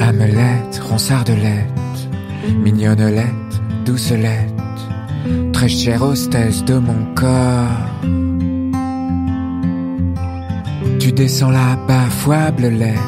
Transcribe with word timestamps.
Amelette, 0.00 0.80
ronçardelette, 0.88 2.08
mignonnelette, 2.62 3.60
doucelette, 3.84 4.52
très 5.52 5.68
chère 5.68 6.02
hostesse 6.02 6.64
de 6.64 6.74
mon 6.74 7.14
corps. 7.14 8.00
Tu 10.98 11.12
descends 11.12 11.50
là-bas, 11.50 12.06
foiblelette, 12.10 12.98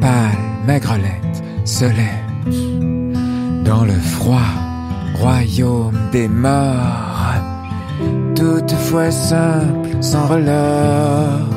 pâle, 0.00 0.38
maigrelette, 0.66 1.42
solette, 1.64 2.54
dans 3.64 3.84
le 3.84 3.94
froid, 3.94 4.52
royaume 5.14 5.98
des 6.12 6.28
morts, 6.28 7.34
toutefois 8.34 9.10
simple, 9.10 9.88
sans 10.00 10.26
relors 10.26 11.56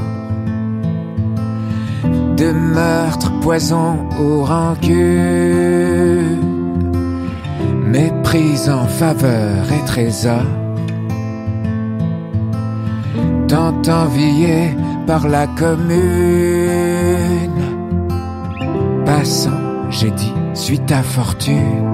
de 2.39 2.51
meurtre, 2.53 3.28
poison 3.49 3.97
ou 4.21 4.43
rancune. 4.43 6.37
Méprise 7.87 8.69
en 8.69 8.85
faveur 8.85 9.63
et 9.75 9.83
trésor. 9.85 10.45
Tant 13.47 13.81
envié 13.87 14.77
par 15.07 15.27
la 15.27 15.47
commune. 15.47 15.89
Passant, 19.07 19.63
j'ai 19.89 20.11
dit, 20.11 20.33
suis 20.53 20.81
ta 20.81 21.01
fortune. 21.01 21.87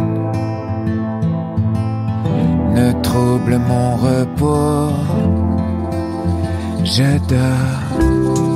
Ne 2.76 2.92
trouble 3.02 3.62
mon 3.70 3.96
repos. 3.96 4.90
Je 6.84 7.18
dors 7.30 8.55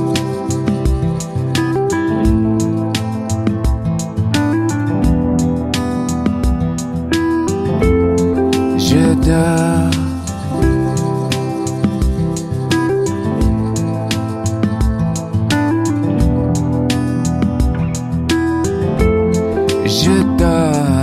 regard. 9.30 9.90
Je 19.86 20.22
dors. 20.38 20.99